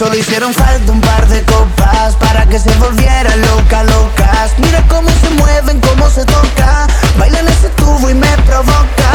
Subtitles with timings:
[0.00, 4.52] Solo hicieron falta un par de copas para que se volviera loca, locas.
[4.56, 6.86] Mira cómo se mueven, cómo se toca.
[7.18, 9.10] Bailan ese tubo y me provoca.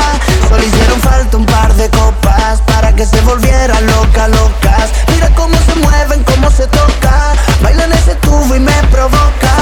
[0.48, 4.92] Solo hicieron falta un par de copas para que se volviera loca, locas.
[5.12, 7.34] Mira cómo se mueven, cómo se toca.
[7.64, 9.54] Bailan ese tubo y me provoca.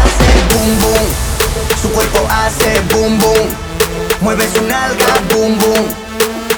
[0.00, 1.06] Hace boom boom,
[1.82, 3.48] su cuerpo hace boom boom.
[4.22, 5.86] Mueve su nalga, boom boom.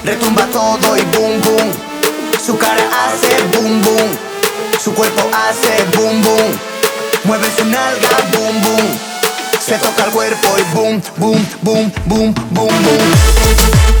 [0.05, 1.94] Retumba todo y boom boom.
[2.45, 4.17] Su cara hace boom boom.
[4.83, 6.59] Su cuerpo hace boom boom.
[7.23, 8.99] Mueve su nalga, boom boom.
[9.59, 13.94] Se toca el cuerpo y boom, boom, boom, boom, boom, boom.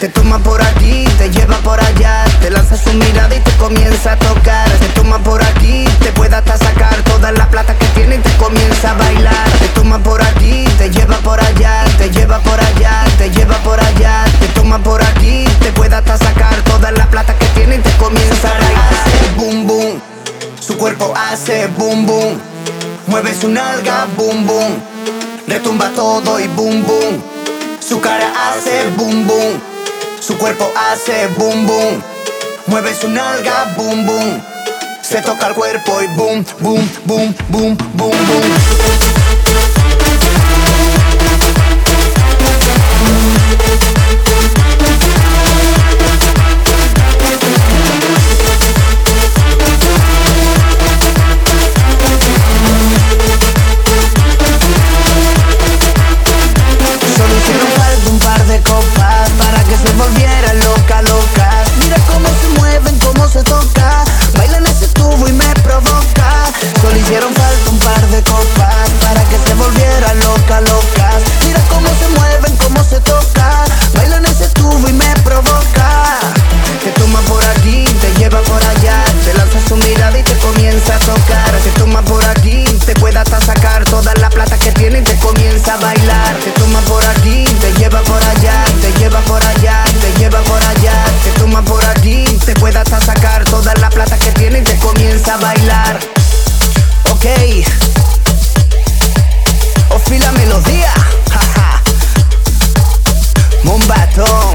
[0.00, 4.12] Te toma por aquí, te lleva por allá Te lanza su mirada y te comienza
[4.12, 4.70] a tocar.
[4.78, 8.30] Te toma por aquí, te puede hasta sacar Toda la plata que tiene y te
[8.36, 9.50] comienza a bailar.
[9.58, 13.80] Te toma por aquí, te lleva por allá Te lleva por allá, te lleva por
[13.80, 14.24] allá.
[14.38, 17.90] Te toma por aquí, te puede hasta sacar Toda la plata que tiene y te
[17.96, 18.92] comienza a bailar.
[18.92, 20.00] Hace boom boom,
[20.60, 22.40] su cuerpo hace boom boom
[23.08, 24.80] Mueve su nalga, boom boom
[25.48, 27.20] Retumba todo y boom boom
[27.80, 29.77] Su cara hace boom boom
[30.20, 32.02] Su cuerpo hace boom boom.
[32.66, 34.42] Mueve su nalga, boom boom.
[35.02, 38.97] Se toca el cuerpo y boom, boom, boom, boom, boom, boom
[86.44, 90.62] Te toma por aquí, te lleva por allá, te lleva por allá, te lleva por
[90.64, 91.04] allá.
[91.24, 94.76] Te toma por aquí, te puede hasta sacar toda la plata que tiene y te
[94.78, 95.98] comienza a bailar.
[97.10, 97.26] Ok.
[99.90, 100.92] Ofi la melodía.
[101.30, 101.82] jaja.
[103.64, 104.54] Mombatón.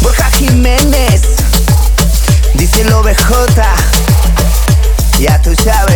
[0.00, 1.22] Borja Jiménez.
[2.54, 3.62] Dice el OBJ.
[5.18, 5.89] Ya tú sabes.